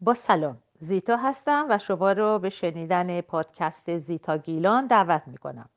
[0.00, 5.70] با سلام زیتا هستم و شما رو به شنیدن پادکست زیتا گیلان دعوت می کنم.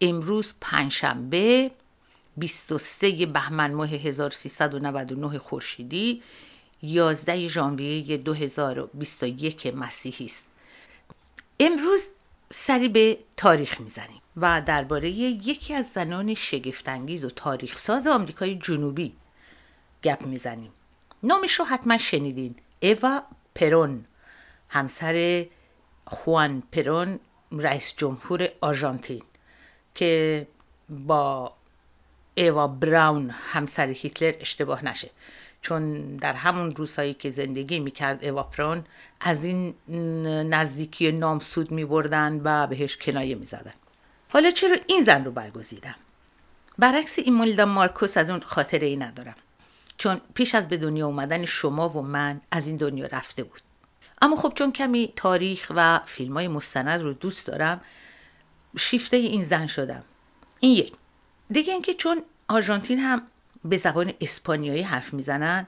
[0.00, 1.70] امروز پنجشنبه
[2.36, 6.22] 23 بهمن ماه 1399 خورشیدی
[6.82, 10.46] 11 ژانویه 2021 مسیحی است.
[11.60, 12.10] امروز
[12.50, 19.12] سری به تاریخ می‌زنیم و درباره یکی از زنان شگفتانگیز و تاریخ ساز آمریکای جنوبی
[20.02, 20.70] گپ می‌زنیم.
[21.22, 22.54] نامش رو حتما شنیدین.
[22.82, 23.22] اوا
[23.54, 24.04] پرون
[24.68, 25.46] همسر
[26.06, 27.20] خوان پرون
[27.52, 29.22] رئیس جمهور آرژانتین
[29.94, 30.46] که
[30.88, 31.52] با
[32.34, 35.10] ایوا براون همسر هیتلر اشتباه نشه.
[35.62, 38.84] چون در همون روزهایی که زندگی می‌کرد ایوا براون
[39.20, 39.74] از این
[40.50, 43.72] نزدیکی نامسود میبردن و بهش کنایه می‌زدن.
[44.28, 45.94] حالا چرا این زن رو برگزیدم؟
[46.78, 49.34] برعکس ایمولدا مارکوس از اون خاطره ای ندارم.
[49.96, 53.60] چون پیش از به دنیا اومدن شما و من از این دنیا رفته بود.
[54.22, 57.80] اما خب چون کمی تاریخ و فیلم های مستند رو دوست دارم
[58.78, 60.02] شیفته این زن شدم.
[60.60, 60.92] این یک.
[61.52, 63.22] دیگه اینکه چون آرژانتین هم
[63.64, 65.66] به زبان اسپانیایی حرف می‌زنن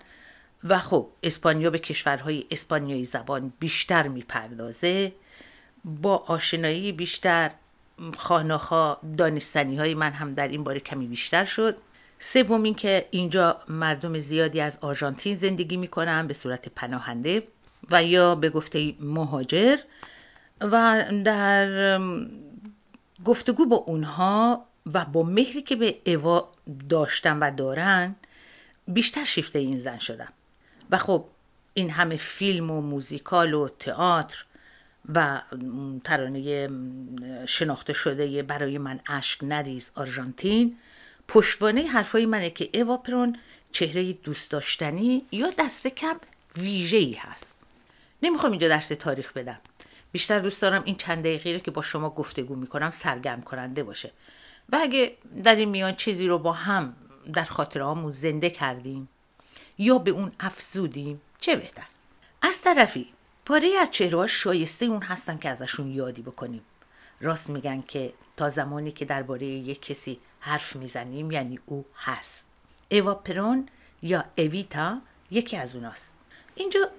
[0.64, 5.12] و خب اسپانیا به کشورهای اسپانیایی زبان بیشتر می‌پردازه
[5.84, 7.50] با آشنایی بیشتر
[8.16, 11.76] خاناخا دانستنی های من هم در این باره کمی بیشتر شد.
[12.18, 17.42] سوم این که اینجا مردم زیادی از آرژانتین زندگی می‌کنن به صورت پناهنده
[17.90, 19.76] و یا به گفته مهاجر
[20.60, 22.00] و در
[23.24, 26.52] گفتگو با اونها و با مهری که به اوا
[26.88, 28.14] داشتن و دارن
[28.88, 30.32] بیشتر شیفته این زن شدم.
[30.90, 31.24] و خب
[31.74, 34.44] این همه فیلم و موزیکال و تئاتر
[35.14, 35.42] و
[36.04, 36.68] ترانه
[37.46, 40.76] شناخته شده برای من اشک نریز آرژانتین
[41.28, 43.38] پشتوانه حرفای منه که اوا پرون
[43.72, 46.16] چهره دوست داشتنی یا دست کم
[46.56, 47.58] ویژه ای هست.
[48.22, 49.58] نمی‌خوام اینجا درس تاریخ بدم.
[50.12, 54.10] بیشتر دوست دارم این چند دقیقه رو که با شما گفتگو می‌کنم سرگرم کننده باشه.
[54.72, 56.96] و اگه در این میان چیزی رو با هم
[57.32, 59.08] در خاطرهامون زنده کردیم
[59.78, 61.86] یا به اون افزودیم چه بهتر؟
[62.42, 63.12] از طرفی
[63.46, 66.62] پاره از چهره شایسته اون هستن که ازشون یادی بکنیم.
[67.20, 72.44] راست میگن که تا زمانی که درباره یک کسی حرف می‌زنیم یعنی او هست.
[72.88, 73.68] ایوا پرون
[74.02, 74.98] یا اویتا
[75.30, 76.14] یکی از اوناست.
[76.54, 76.90] اینجا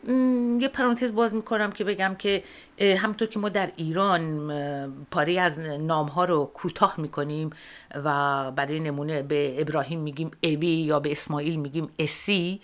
[0.61, 2.43] یه پرانتز باز می‌کنم که بگم که
[2.79, 7.49] همطور که ما در ایران پاره از نام ها رو کوتاه می‌کنیم
[7.95, 12.61] و برای نمونه به ابراهیم میگیم ابی یا به اسماعیل میگیم اسی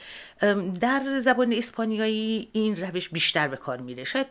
[0.82, 4.04] در زبان اسپانیایی این روش بیشتر به کار میره.
[4.04, 4.28] شاید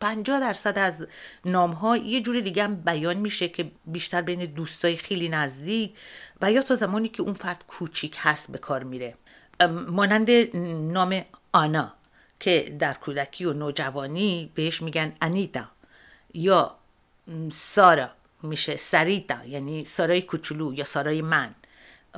[0.00, 1.06] 50 درصد از
[1.44, 5.92] نام ها یه جور دیگه هم بیان میشه که بیشتر بین دوستای خیلی نزدیک
[6.40, 9.14] و یا تا زمانی که اون فرد کوچیک هست به کار میره.
[9.88, 10.30] مانند
[10.92, 11.20] نام
[11.52, 11.92] آنا
[12.40, 15.64] که در کودکی و نوجوانی بهش میگن انیتا
[16.34, 16.76] یا
[17.50, 18.10] سارا
[18.42, 21.54] میشه سریتا یعنی سارای کوچولو یا سارای من.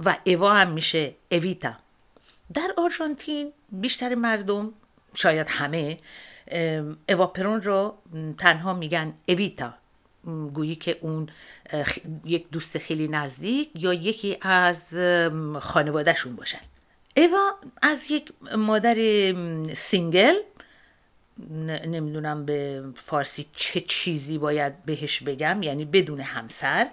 [0.04, 1.72] و ایوا هم میشه اویتا
[2.54, 4.72] در آرژانتین بیشتر مردم
[5.14, 5.98] شاید همه
[7.08, 7.98] اواپرون رو
[8.38, 9.74] تنها میگن اویتا
[10.54, 11.28] گویی که اون
[12.24, 14.94] یک دوست خیلی نزدیک یا یکی از
[15.60, 16.60] خانواده‌شون باشن.
[17.14, 17.50] ایوا
[17.82, 18.94] از یک مادر
[19.74, 20.34] single
[21.86, 26.90] نمی‌دونم به فارسی چه چیزی باید بهش بگم یعنی بدون همسر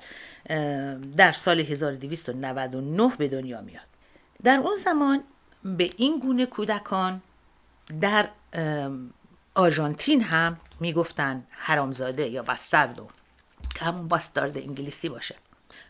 [1.18, 3.88] در سال 1299 به دنیا میاد.
[4.44, 5.24] در اون زمان
[5.64, 7.22] به این گونه کودکان
[8.02, 8.30] در
[9.56, 13.08] آرژانتین هم می‌گفتن حرامزاده یا بستردو
[13.76, 15.36] که همون باستارد انگلیسی باشه.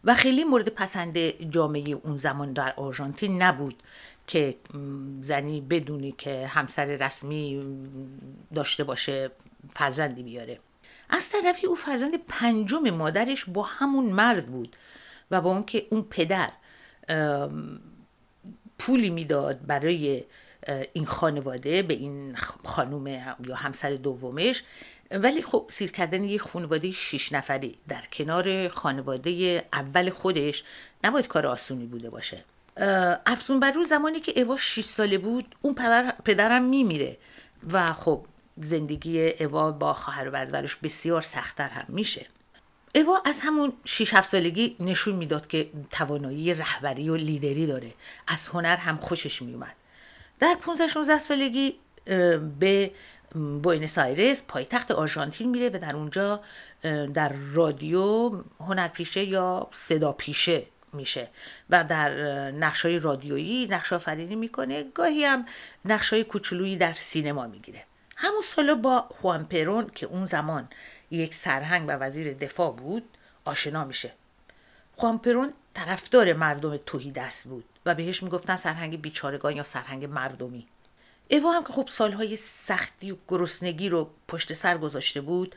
[0.04, 1.18] و خیلی مورد پسند
[1.52, 3.84] جامعه اون زمان در آرژانتین نبود.
[4.32, 4.56] که
[5.22, 7.64] زنی بدونی که همسر رسمی
[8.56, 9.32] داشته باشه
[9.70, 10.60] فرزندی بیاره.
[11.10, 14.76] از طرفی او فرزند پنجم مادرش با همون مرد بود
[15.32, 16.52] و با اون که اون پدر
[18.80, 20.24] پولی می‌داد برای
[20.94, 22.36] این خانواده به این
[22.66, 23.08] خانوم
[23.48, 24.64] یا همسر دومش.
[25.12, 30.64] ولی خب سیر کردن یه خانواده شیش نفری در کنار خانواده اول خودش
[31.04, 32.44] نباید کار آسونی بوده باشه.
[33.26, 37.18] افزون بر رو زمانی که اوا 6 ساله بود اون پدر پدرم میمیره
[37.72, 38.26] و خب
[38.58, 42.26] زندگی اوا با خواهر و برادرش بسیار سختتر هم میشه.
[42.96, 47.94] اوا از همون 6 7 سالگی نشون می‌داد که توانایی رهبری و لیدری داره.
[48.28, 49.76] از هنر هم خوشش میومد.
[50.40, 51.76] در 15 16 سالگی
[52.60, 52.92] به
[53.64, 56.44] بوینس آیرس پایتخت آرژانتین میره و در اونجا
[57.14, 61.28] در رادیو هنرپیشه یا صدا پیشه میشه
[61.70, 62.12] و در
[62.52, 64.84] نقش های رادیویی نقش آفرینی می‌کنه.
[64.84, 65.46] گاهی هم
[65.86, 67.84] نقش های کوچولویی در سینما می‌گیره.
[68.16, 70.70] همون سالا با خوان پرون که اون زمان
[71.12, 73.04] یک سرهنگ و وزیر دفاع بود
[73.46, 74.12] آشنا میشه.
[74.96, 80.68] خوان پرون طرفدار مردم توهی دست بود و بهش می‌گفتن سرهنگ بیچارگان یا سرهنگ مردمی.
[81.28, 85.56] ایوا هم که خب سالهای سختی و گرسنگی رو پشت سر گذاشته بود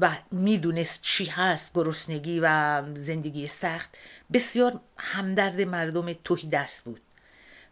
[0.00, 3.88] و می‌دونست چی هست گرسنگی و زندگی سخت
[4.32, 7.00] بسیار همدرد مردم توهی دست بود.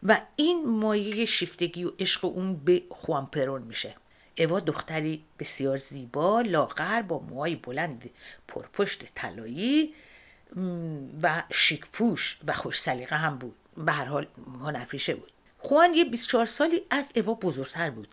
[0.03, 3.29] و این مایه شیفتگی و عشق اون به خوان
[3.61, 3.95] میشه.
[4.37, 8.09] اوا دختری بسیار زیبا لاغر با موهای بلند
[8.47, 9.93] پرپشت طلایی
[11.23, 13.55] و شیکپوش و خوش سلیقه هم بود.
[13.77, 14.27] به هر حال
[14.61, 15.31] هنرپیشه بود.
[15.59, 18.07] خوان یه 24 سالی از اوا بزرگتر بود.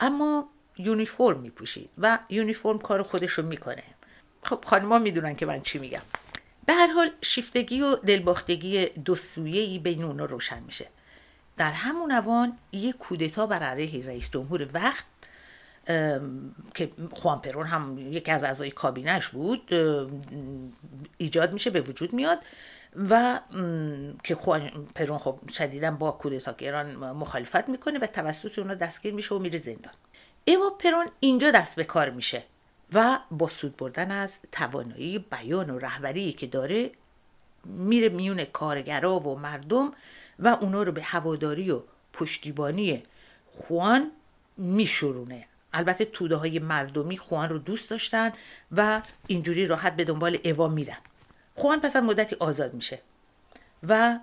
[0.00, 0.48] اما
[0.78, 3.82] یونیفرم میپوشید و یونیفرم کار خودش رو می‌کنه.
[4.42, 6.02] خب خانما می‌دونن که من چی میگم.
[6.66, 10.86] به هر حال شیفتگی و دلباختگی دو ای بین اونا روشن میشه.
[11.56, 15.04] در همون اوان یک کودتا بر علیه رئیس جمهور وقت
[16.74, 19.74] که خوان پرون هم یکی از اعضای کابینش بود
[21.18, 22.38] ایجاد میشه به وجود میاد
[23.10, 23.40] و
[24.24, 29.38] که خوان پرون خب شدیدا با کودتاگران مخالفت می‌کنه و توسط اونا دستگیر میشه و
[29.38, 29.92] میره زندان.
[30.44, 32.44] ایوا پرون اینجا دست به کار میشه
[32.92, 36.90] و با سود بردن از توانایی بیان و رهبری که داره
[37.64, 39.92] میره میون کارگرا و مردم
[40.38, 43.02] و اونا رو به هواداری و پشتیبانی
[43.52, 44.10] خوان
[44.56, 45.46] میشورونه.
[45.72, 48.32] البته توده های مردمی خوان رو دوست داشتن
[48.72, 50.98] و اینجوری راحت به دنبال ایوا میرن.
[51.54, 52.98] خوان پس از مدتی آزاد میشه.
[53.88, 54.18] و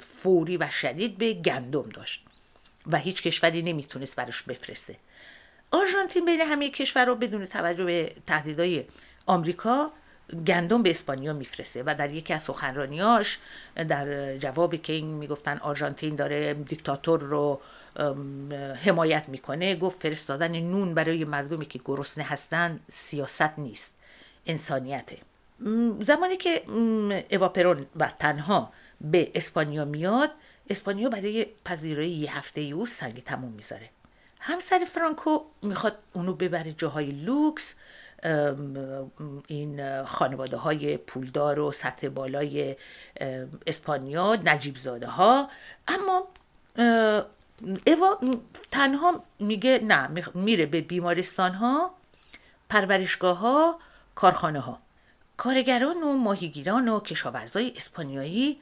[0.00, 2.24] فوری و شدید به گندم داشت
[2.86, 4.96] و هیچ کشوری نمی‌تونست براش بفرسته.
[5.70, 8.84] آرژانتین بین همه کشور رو بدون توجه به تهدیدهای
[9.26, 9.92] آمریکا
[10.46, 13.38] گندم به اسپانیا میفرسته و در یکی از سخنرانیاش
[13.88, 17.60] در جوابی که این می‌گفتن آرژانتین داره دیکتاتور رو
[18.84, 23.98] حمایت می‌کنه گفت فرستادن نون برای مردمی که گرسنه هستن سیاست نیست
[24.46, 25.18] انسانیته.
[26.00, 26.62] زمانی که
[27.30, 30.30] اواپرون و تنها به اسپانیا میاد
[30.70, 33.90] اسپانیا برای پذیرایی یه هفته او سنگ تموم می‌ذاره.
[34.40, 37.74] همسر فرانکو می‌خواد اونو ببره جاهای لوکس
[39.46, 42.76] این خانواده های پولدار و سطح بالای
[43.66, 45.48] اسپانیا نجیب زاده ها
[45.88, 46.28] اما
[47.84, 48.20] ایوا
[48.70, 51.94] تنها میگه نه میره به بیمارستان ها
[52.68, 53.78] پرورشگاه ها
[54.14, 54.78] کارخانه ها
[55.36, 58.60] کارگران و ماهیگیران و کشاورزای اسپانیایی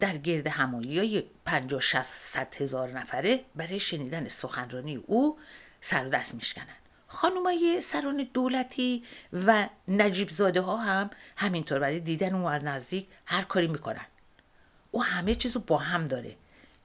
[0.00, 5.38] در گرد همایی های 50 60 هزار نفره برای شنیدن سخنرانی او
[5.80, 6.83] سر و دست میشکنن.
[7.14, 13.42] خانمای سران دولتی و نجیب زاده ها هم همینطور برای دیدن او از نزدیک هر
[13.42, 14.06] کاری می‌کنن.
[14.90, 16.36] او همه چیزو با هم داره.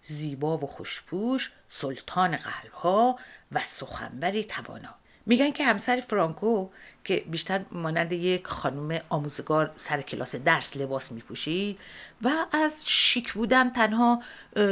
[0.04, 3.20] زیبا و خوشپوش سلطان قلب ها
[3.52, 4.96] و سخنوری توانا.
[5.26, 6.70] میگن که همسر فرانکو
[7.10, 11.80] که بیشتر مانند یک خانم آموزگار سر کلاس درس لباس میپوشید
[12.22, 14.24] و از شیک بودن تنها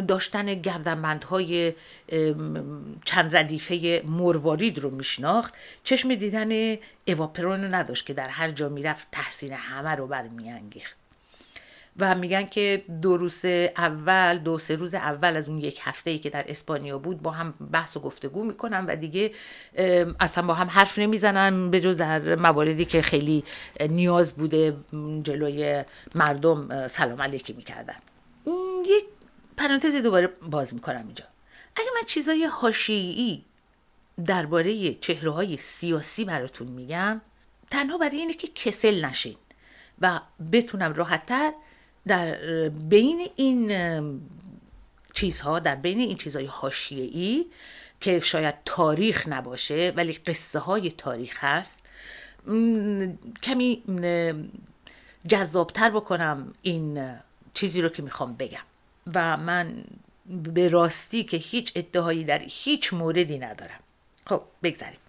[0.08, 1.74] داشتن گردنبندهای
[3.06, 5.53] چند ردیفه مروارید رو میشناخت.
[5.84, 6.77] چشم دیدن
[7.08, 10.97] اواپرون رو نداشت که در هر جا می‌رفت تحسین همه رو برمیانگیخت.
[12.00, 13.46] و میگن که دو روز
[13.77, 17.32] اول دو سه روز اول از اون یک هفته ای که در اسپانیا بود با
[17.32, 19.32] هم بحث و گفتگو می‌کنن و دیگه
[20.20, 23.44] اصلا با هم حرف نمی‌زنن به جز در مواردی که خیلی
[23.89, 24.77] نیاز بوده
[25.24, 25.84] جلوی
[26.16, 27.96] مردم سلام علیکی می‌کردن.
[28.86, 29.06] یک
[29.58, 31.25] پرانتزی دوباره باز می‌کنم اینجا.
[31.75, 33.42] اگه من چیزای حاشیه‌ای
[34.25, 37.22] درباره چهره های سیاسی براتون میگم
[37.72, 39.36] تنها برای اینه که کسل نشین
[40.01, 40.20] و
[40.51, 41.54] بتونم راحتتر
[42.07, 42.35] در
[42.69, 43.71] بین این
[45.13, 47.45] چیزها در بین این چیزهای حاشیه‌ای
[48.01, 51.79] که شاید تاریخ نباشه ولی قصه های تاریخ هست
[53.43, 53.83] کمی
[55.27, 57.15] جذابتر بکنم این
[57.53, 58.63] چیزی رو که می‌خوام بگم.
[59.15, 59.83] و من
[60.29, 63.79] به راستی که هیچ ادعایی در هیچ موردی ندارم.
[64.25, 64.99] خب بگذاریم.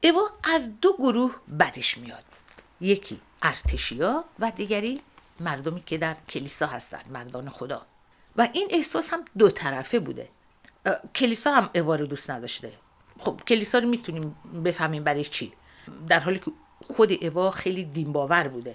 [0.00, 2.24] ایوا از دو گروه بدش میاد.
[2.80, 5.00] یکی ارتشیا و دیگری
[5.42, 7.86] مردمی که در کلیسا هستن مردان خدا.
[8.36, 10.28] و این احساس هم دو طرفه بوده.
[11.14, 12.72] کلیسا هم اوا رو دوست نداشته.
[13.18, 15.52] خب کلیسا رو می‌تونیم بفهمیم برای چی؟
[16.08, 16.50] در حالی که
[16.84, 18.74] خود اوا خیلی دینباور بوده.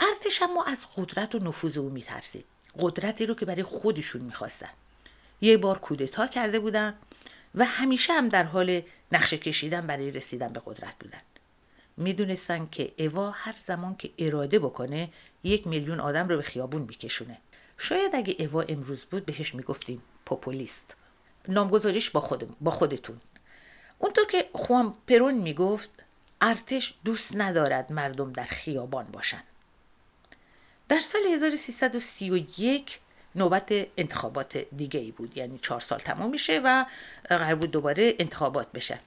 [0.00, 2.44] ارتش ما از قدرت و نفوذ او میترسید.
[2.78, 4.70] قدرتی رو که برای خودشون می‌خواستن.
[5.40, 6.94] یه بار کودتا کرده بودن
[7.54, 11.20] و همیشه هم در حال نقشه کشیدن برای رسیدن به قدرت بودن.
[11.96, 15.08] می‌دونستن که اوا هر زمان که اراده بکنه
[15.44, 17.38] یک میلیون آدم رو به خیابون میکشونه.
[17.78, 20.96] شاید اگه اوا امروز بود بهش می‌گفتیم پوپولیست.
[21.48, 23.20] نامگذاریش با, خود با خودتون.
[23.98, 25.90] اونطور که خوان پرون می‌گفت
[26.40, 29.42] ارتش دوست ندارد مردم در خیابان باشن.
[30.88, 32.98] در سال 1331
[33.34, 35.36] نوبت انتخابات دیگه ای بود.
[35.36, 36.86] یعنی چهار سال تمام میشه و
[37.28, 39.00] قرار بود دوباره انتخابات بشه.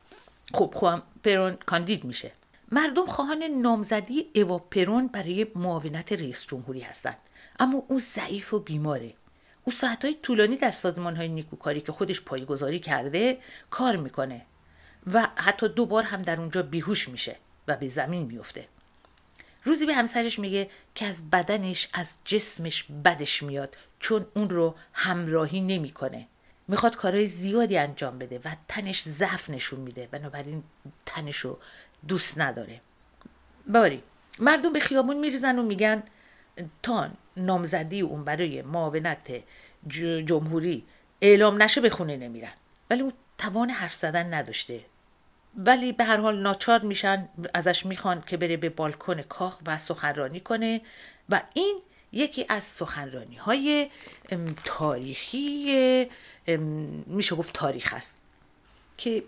[0.54, 2.32] خب خوان پرون کاندید میشه.
[2.72, 7.18] مردم خواهان نامزدی ایوا پرون برای معاونت رئیس جمهوری هستند
[7.60, 9.14] اما او ضعیف و بیماره.
[9.64, 13.38] او ساعتهای طولانی در سازمان های نیکوکاری که خودش پایگذاری کرده
[13.70, 14.46] کار می‌کنه
[15.14, 17.36] و حتی دو بار هم در اونجا بیهوش میشه
[17.68, 18.68] و به زمین میفته
[19.64, 25.62] روزی به همسرش میگه که از بدنش از جسمش بدش میاد چون اون رو همراهی
[25.62, 26.28] نمی‌کنه.
[26.68, 30.08] می‌خواد کارهای زیادی انجام بده و تنش ضعف نشون میده.
[30.12, 30.64] بنابراین
[31.06, 31.60] تنش رو
[32.08, 32.82] دوست نداره.
[33.68, 34.04] باری
[34.40, 36.04] مردم به خیابون میریزن و میگن
[36.84, 39.32] تا نامزدی اون برای معاونت
[40.26, 40.86] جمهوری
[41.22, 42.54] اعلام نشه به خونه نمیرن.
[42.90, 44.86] ولی او توان حرف زدن نداشته.
[45.56, 50.40] ولی به هر حال ناچار میشن ازش می‌خوان که بره به بالکن کاخ و سخنرانی
[50.40, 50.82] کنه
[51.30, 51.82] و این
[52.12, 53.90] یکی از سخنرانی های
[54.64, 56.10] تاریخی
[57.06, 58.16] میشه گفت تاریخ است.
[59.04, 59.24] که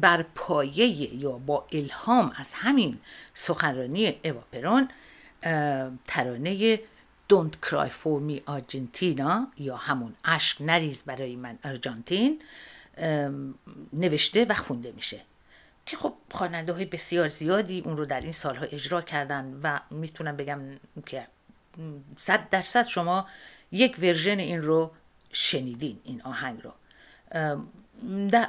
[0.00, 2.98] بر پایه یا با الهام از همین
[3.34, 4.88] سخنرانی اواپرون
[6.06, 6.76] ترانه
[7.32, 12.42] Don't Cry For Me Argentina یا همون اشک نریز برای من آرژانتین
[13.92, 15.20] نوشته و خونده میشه.
[15.86, 20.36] که خب خواننده های بسیار زیادی اون رو در این سالها اجرا کردن و می‌تونم
[20.36, 20.60] بگم
[21.06, 21.26] که
[22.16, 23.26] صد درصد شما
[23.72, 24.90] یک ورژن این رو
[25.32, 26.72] شنیدین این آهنگ رو.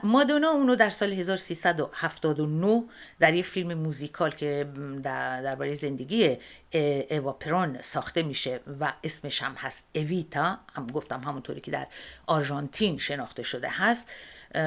[0.04, 2.84] مادونا اونو در سال 1379
[3.20, 4.68] در یه فیلم موزیکال که
[5.04, 6.38] درباره زندگی
[6.72, 10.58] ایوا پرون ساخته میشه و اسمش هم هست اویتا.
[10.74, 11.88] هم گفتم همونطوری که در
[12.28, 14.10] آرژانتین شناخته شده هست.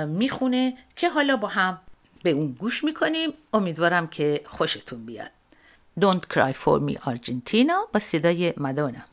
[0.07, 1.81] می‌خونه که حالا با هم
[2.23, 3.31] به اون گوش می‌کنیم.
[3.53, 5.31] امیدوارم که خوشتون بیاد.
[6.01, 7.77] Don't Cry For Me Argentina.
[7.93, 9.12] با صدای مادونا.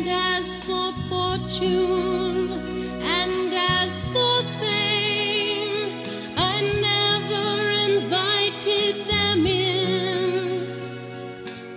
[0.00, 2.48] And as for fortune,
[3.02, 6.02] and as for fame,
[6.38, 10.64] I never invited them in.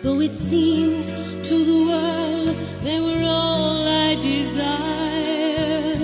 [0.01, 1.03] Though it seemed
[1.43, 5.99] to the world they were all I desired,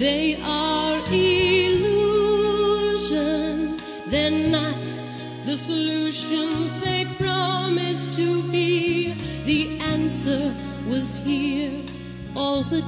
[0.00, 2.20] they are illusions,
[4.10, 5.00] they're not
[5.46, 5.99] the solution.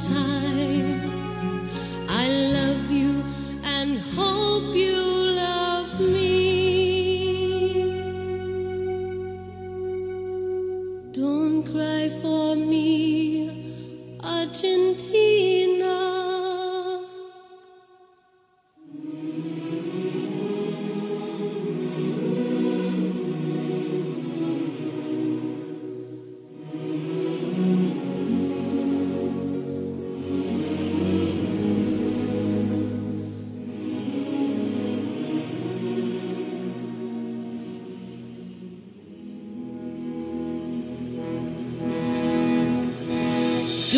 [0.01, 0.92] time.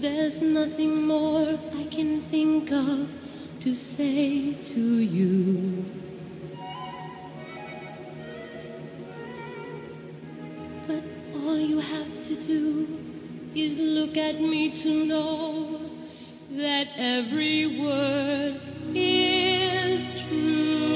[0.00, 3.06] There's nothing more I can think of
[3.60, 5.84] to say to you.
[10.86, 12.98] But all you have to do
[13.54, 15.80] is look at me to know
[16.52, 18.58] that every word
[18.94, 20.89] is true.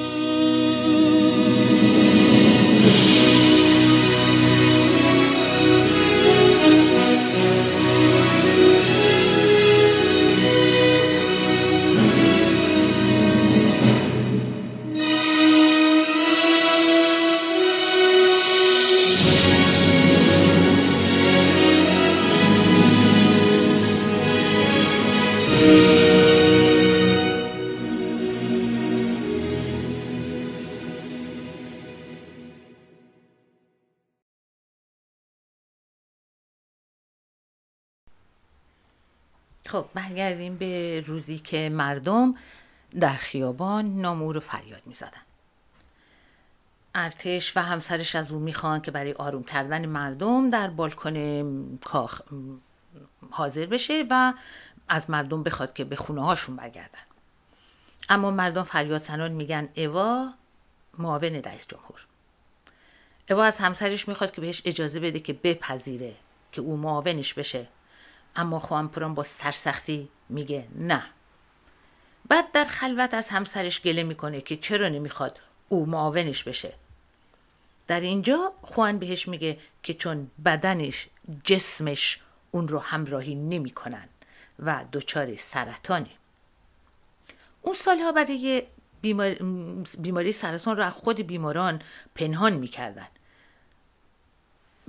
[40.14, 42.34] برگردیم به روزی که مردم
[43.00, 45.22] در خیابان نامور و فریاد می‌زدن.
[46.94, 52.20] ارتش و همسرش از او می‌خوان که برای آروم کردن مردم در بالکن کاخ
[53.30, 54.32] حاضر بشه و
[54.88, 56.98] از مردم بخواد که به خونه هاشون برگردن.
[58.08, 60.28] اما مردم فریاد سنان میگن اوا
[60.98, 62.06] معاون رئیس جمهور.
[63.30, 66.14] اوا از همسرش می‌خواد که بهش اجازه بده که بپذیره
[66.52, 67.66] که او معاونش بشه.
[68.36, 71.02] اما خوانپران با سرسختی میگه نه.
[72.28, 76.72] بعد در خلوت از همسرش گله می‌کنه که چرا نمی‌خواد او معاونش بشه.
[77.86, 81.08] در اینجا خوان بهش میگه که چون بدنش
[81.44, 82.20] جسمش
[82.50, 84.08] اون رو همراهی نمی‌کنن
[84.58, 86.10] و دچار سرطانه.
[87.62, 88.62] اون سالها برای
[89.98, 91.82] بیماری سرطان رو خود بیماران
[92.14, 93.06] پنهان می‌کردن.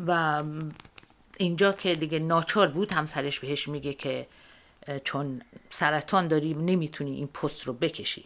[0.08, 0.44] و
[1.38, 4.28] اینجا که دیگه ناچار بود همسرش بهش میگه که
[5.04, 8.26] چون سرطان داری نمی‌تونی این پست رو بکشی.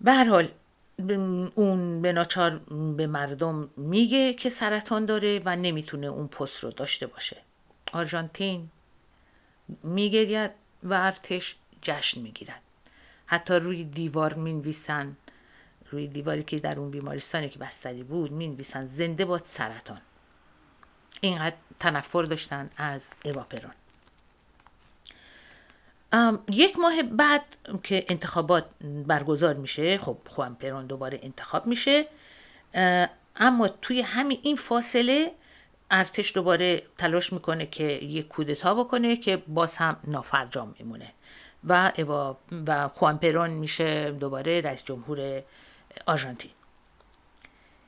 [0.00, 0.48] به حال
[1.54, 2.58] اون به ناچار
[2.96, 7.36] به مردم میگه که سرطان داره و نمی‌تونه اون پست رو داشته باشه.
[7.92, 8.70] آرژانتین
[9.82, 10.50] میگه
[10.82, 12.58] و ارتش جشن می‌گیرن
[13.26, 15.16] حتی روی دیوار می‌نویسن
[15.90, 20.00] روی دیواری که در اون بیمارستانی که بستری بود می‌نویسن زنده باد سرطان.
[21.20, 23.72] اینقدر تنفر داشتن از اواپرون
[26.50, 27.44] یک ماه بعد
[27.82, 28.64] که انتخابات
[29.06, 32.06] برگزار میشه خب خوان پرون دوباره انتخاب میشه
[33.36, 35.32] اما توی همین این فاصله
[35.90, 41.12] ارتش دوباره تلاش می‌کنه که یک کودتا بکنه که باز هم نافرجام میمونه
[41.64, 45.42] و اوا و خوان پرون میشه دوباره رئیس جمهور
[46.06, 46.50] آرژانتین.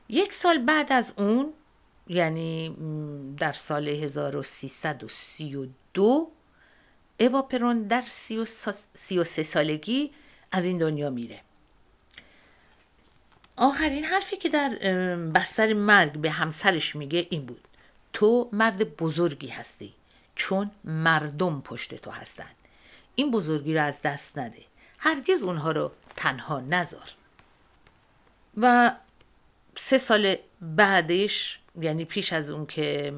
[0.09, 1.53] یک سال بعد از اون
[2.11, 2.77] یعنی
[3.37, 6.33] در سال 1332
[7.21, 8.03] اوا پرون در
[8.95, 10.11] 33 سالگی
[10.53, 11.41] از این دنیا میره.
[13.57, 14.69] آخرین حرفی که در
[15.17, 17.69] بستر مرگ به همسرش میگه این بود.
[18.13, 19.95] تو مرد بزرگی هستی
[20.35, 22.55] چون مردم پشت تو هستند
[23.15, 24.63] این بزرگی رو از دست نده.
[24.99, 27.15] هرگز اونها رو تنها نذار.
[28.57, 28.93] و
[29.77, 33.13] سه سال بعدش یعنی پیش از اون که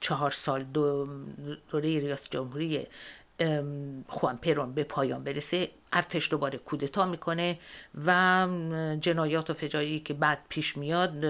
[0.00, 1.08] چهار سال دو
[1.70, 2.86] دوره ریاست جمهوری
[4.08, 7.58] خوان پرون به پایان برسه ارتش دوباره کودتا می‌کنه
[8.06, 8.48] و
[9.00, 11.24] جنایات و فجایی که بعد پیش میاد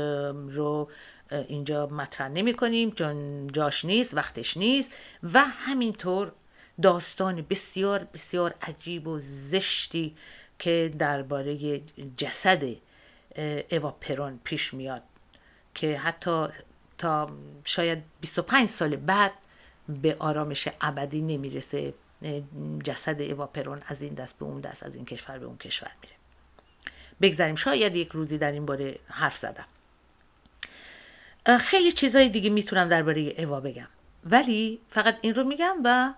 [0.54, 0.88] رو
[1.30, 6.32] اینجا مطرح نمی کنیم چون جاش نیست وقتش نیست و همینطور
[6.82, 10.16] داستان بسیار بسیار عجیب و زشتی
[10.58, 11.80] که درباره
[12.16, 12.62] جسد
[13.70, 15.02] اوا پرون پیش میاد.
[15.74, 16.46] که حتی
[16.98, 17.30] تا
[17.64, 19.32] شاید 25 سال بعد
[19.88, 21.94] به آرامش ابدی نمی‌رسه
[22.84, 25.90] جسد اوا پرون از این دست به اون دست از این کشور به اون کشور
[26.02, 26.14] میره.
[27.20, 29.66] بگذاریم شاید یک روزی در این باره حرف زدم.
[31.58, 33.88] خیلی چیزای دیگه می‌تونم درباره اوا بگم.
[34.24, 36.14] ولی فقط این رو میگم و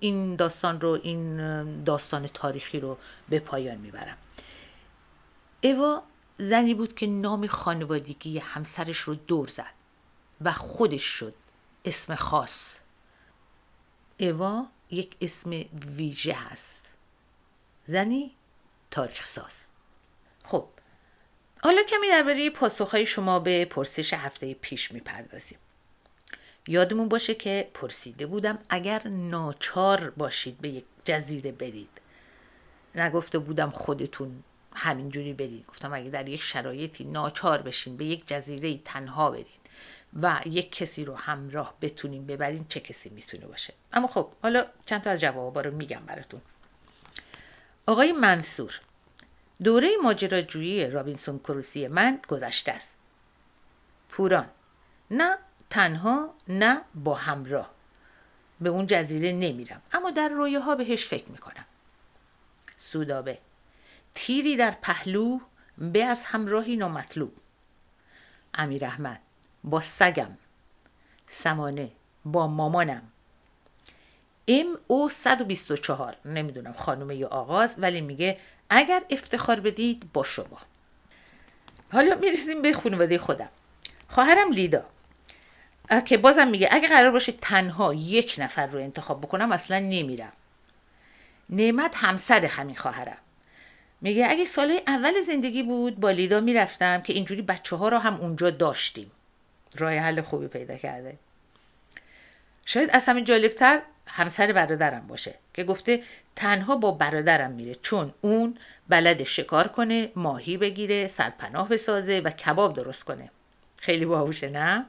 [0.00, 4.16] این داستان رو این داستان تاریخی رو به پایان می‌برم.
[5.62, 6.02] اوا
[6.38, 9.74] زنی بود که نام خانوادگی همسرش رو دور زد
[10.40, 11.34] و خودش شد
[11.84, 12.78] اسم خاص.
[14.20, 15.64] اوا یک اسم
[15.96, 16.90] ویژه هست.
[17.86, 18.34] زنی
[18.90, 19.66] تاریخ ساز
[20.44, 20.68] خب
[21.62, 25.58] حالا کمی درباره پاسخهای شما به پرسش هفته پیش می‌پردازیم.
[26.68, 32.00] یادمون باشه که پرسیده بودم اگر ناچار باشید به یک جزیره برید.
[32.94, 34.42] نگفته بودم خودتون
[34.76, 39.46] همینجوری برید گفتم اگه در یک شرایطی ناچار بشین به یک جزیره تنها برید
[40.22, 45.02] و یک کسی رو همراه بتونیم ببرین چه کسی می‌تونه باشه؟ اما خب حالا چند
[45.02, 46.40] تا از جوابا رو میگم براتون.
[47.86, 48.80] آقای منصور
[49.62, 52.96] دوره ماجراجویی رابینسون کروسی من گذشته است.
[54.08, 54.48] پوران
[55.10, 55.38] نه
[55.70, 57.70] تنها نه با همراه.
[58.60, 60.30] به اون جزیره نمیرم اما در
[60.64, 61.64] ها بهش فکر می‌کنم.
[62.76, 63.38] سودابه
[64.16, 65.38] تیری در پهلو
[65.78, 67.32] به از همراهی نامطلوب.
[68.54, 69.20] امیر احمد
[69.64, 70.30] با سگم.
[71.28, 71.90] سمانه
[72.24, 73.02] با مامانم.
[74.48, 78.38] ام او 124 نمی‌دونم خانومه یا آغاز ولی میگه
[78.70, 80.58] اگر افتخار بدید با شما.
[81.92, 83.48] حالا می‌رسیم به خانواده خودم.
[84.08, 84.84] خواهرم لیدا.
[86.04, 90.32] که بازم میگه اگه قرار باشه تنها یک نفر رو انتخاب بکنم اصلا نمیرم.
[91.50, 93.18] نعمت همسر همین خواهرم.
[94.00, 98.20] میگه اگه سال اول زندگی بود با لیدا می‌رفتم که اینجوری بچه ها رو هم
[98.20, 99.10] اونجا داشتیم.
[99.76, 101.18] راه حل خوبی پیدا کرده.
[102.66, 106.02] شاید از همه جالبتر همسر برادرم باشه که گفته
[106.36, 112.76] تنها با برادرم میره چون اون بلد شکار کنه ماهی بگیره سرپناه بسازه و کباب
[112.76, 113.30] درست کنه.
[113.80, 114.86] خیلی باهوشه نه؟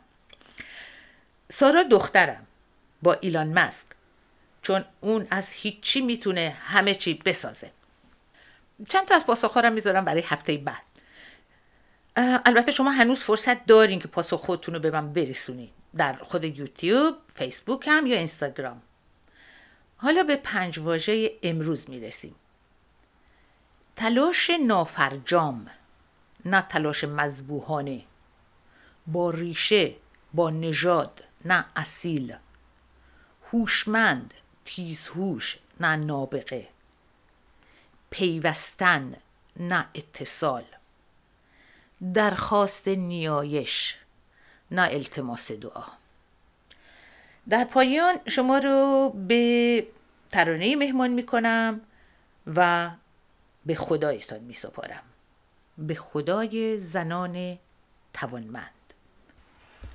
[1.52, 2.48] سارا دخترم
[3.02, 3.88] با ایلان مسک
[4.62, 7.72] چون اون از هیچی می‌تونه همه چی بسازه.
[8.90, 10.84] چند تا از پاسخ رو می‌ذارم برای هفته بعد.
[12.46, 15.70] البته شما هنوز فرصت دارین که پاسخ خودتون رو به من برسونین.
[15.96, 18.82] در خود یوتیوب فیسبوک هم یا اینستاگرام.
[19.98, 22.36] حالا به پنج واژه امروز می‌رسیم.
[23.96, 25.68] تلاش نافرجام
[26.46, 28.04] نه تلاش مذبوحانه.
[29.08, 29.96] با ریشه
[30.34, 32.36] با نژاد نه اصیل.
[33.52, 34.34] هوشمند
[34.66, 36.68] تیزهوش نه نابغه.
[38.18, 39.16] پیوستن
[39.60, 40.64] نه اتصال.
[42.14, 43.98] درخواست نیایش
[44.72, 45.84] نه التماس دعا.
[47.50, 49.88] در پایان شما رو به
[50.30, 51.82] ترانه مهمان می کنم
[52.56, 52.92] و
[53.66, 55.04] به خدایتان می سپارم
[55.78, 57.58] به خدای زنان
[58.14, 58.94] توانمند.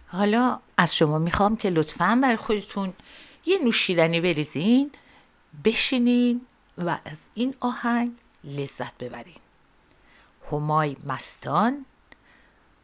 [0.07, 2.95] حالا از شما می‌خوام که لطفا بر خودتون
[3.47, 4.91] یه نوشیدنی بریزین
[5.65, 6.47] بشینین
[6.79, 8.13] و از این آهنگ
[8.45, 9.41] لذت ببرین
[10.53, 11.85] همای مستان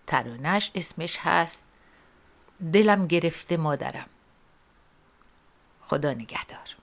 [0.06, 1.64] ترانش اسمش هست
[2.72, 4.08] دلم گرفته مادرم.
[5.80, 6.76] خدا نگهدار.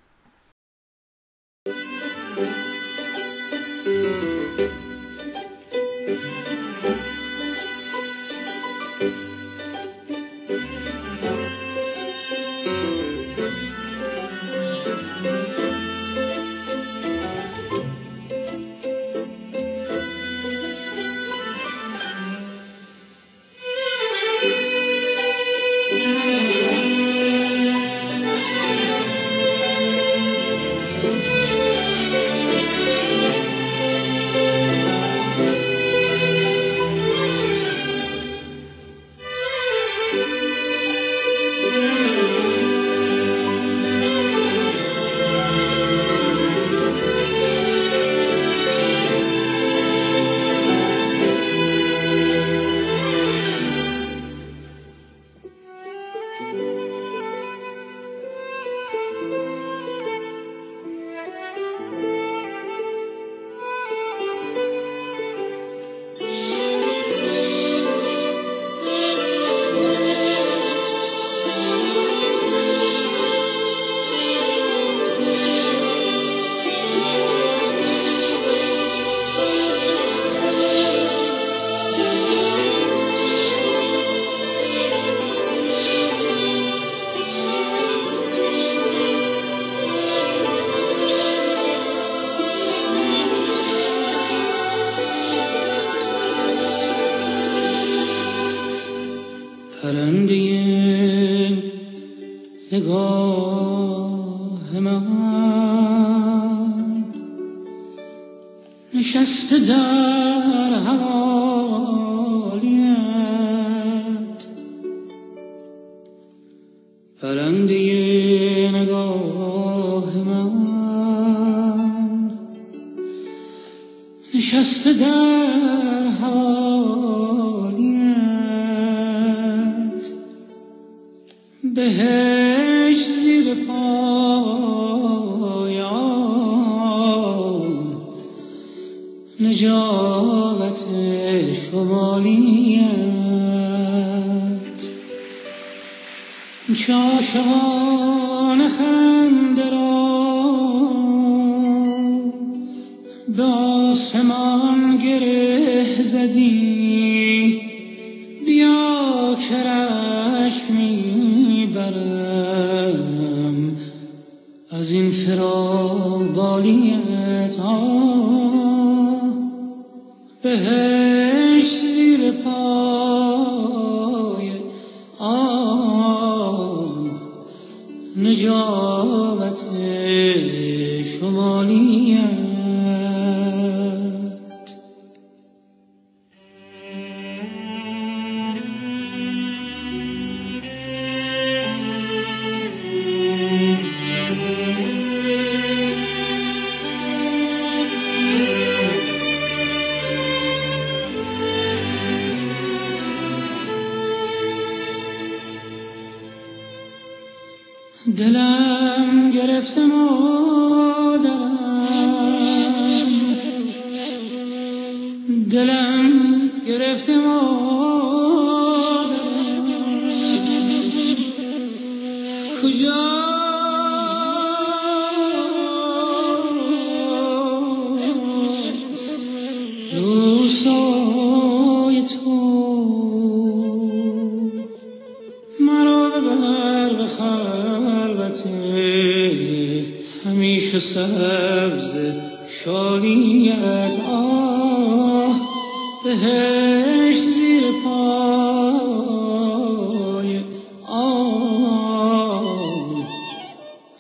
[124.55, 125.94] just a dance.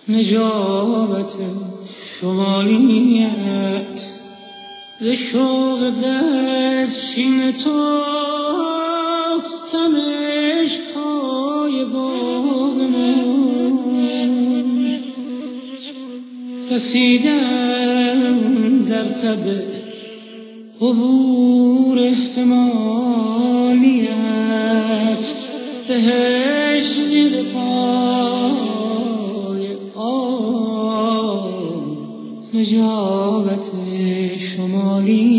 [0.09, 1.37] نجابت
[2.21, 4.01] شمالیت
[5.01, 8.01] به شوق دستشین تو
[9.71, 13.15] تمشک های باغمون
[16.71, 18.29] رسیدم
[18.85, 19.63] در تب
[20.81, 23.25] عبور احتمالیت.
[25.87, 26.44] بهش
[32.65, 33.71] نجابت
[34.37, 35.34] شمالیت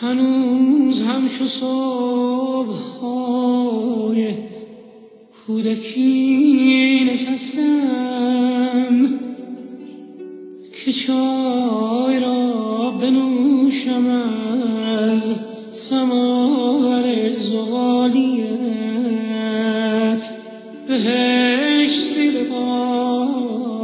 [0.00, 4.34] هنوز همچو صبح های
[5.46, 9.08] کودکی نشستم
[10.74, 14.06] که چای را بنوشم
[14.86, 15.40] از
[15.72, 18.56] سماور زغالیت.
[20.88, 23.80] بهش زیر پای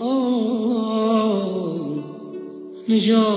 [0.00, 2.04] آن
[2.88, 3.35] نجابت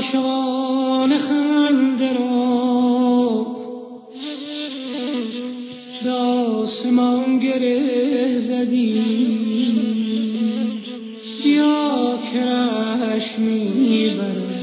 [0.00, 3.46] چاشقان خنده را.
[6.04, 9.02] به آسمان گره زدی.
[11.46, 14.54] یا کرش می‌برم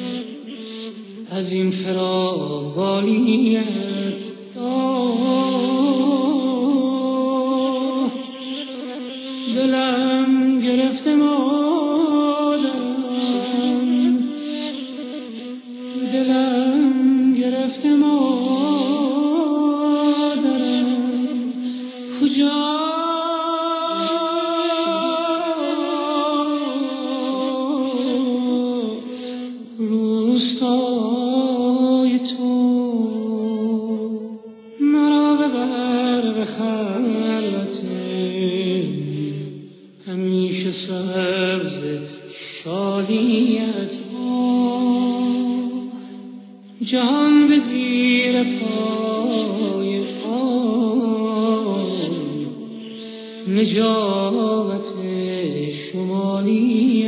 [1.31, 3.46] از این فراغ بالیت
[46.81, 51.91] جهان به زیر پای آن
[53.47, 54.93] نجابت
[55.73, 57.06] شمالیم